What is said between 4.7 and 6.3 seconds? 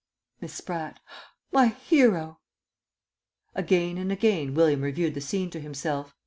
reviewed the scene to himself.